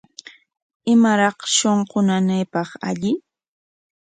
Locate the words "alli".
2.89-3.11